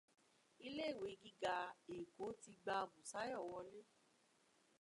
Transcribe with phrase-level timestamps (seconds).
[0.65, 1.55] Ilé-ìwé gíga
[1.97, 3.79] Èkó ti gba Bùsáyọ̀ wọlé.